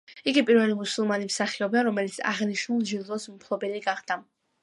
იგი 0.29 0.41
პირველი 0.45 0.75
მუსულმანი 0.77 1.27
მსახიობია, 1.27 1.83
რომელიც 1.89 2.17
აღნიშნული 2.31 2.89
ჯილდოს 2.93 3.29
მფლობელი 3.35 3.85
გახდა. 3.87 4.19